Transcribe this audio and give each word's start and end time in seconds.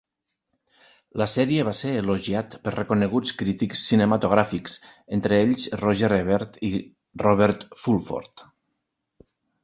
La 1.21 1.25
sèrie 1.31 1.65
va 1.65 1.73
ser 1.79 1.89
elogiat 1.97 2.55
per 2.63 2.71
reconeguts 2.75 3.33
crítics 3.41 3.83
cinematogràfics, 3.89 4.77
entre 5.17 5.37
ells 5.41 5.65
Roger 5.83 6.09
Ebert 6.17 6.57
i 6.71 6.71
Robert 7.25 7.67
Fulford. 7.83 8.45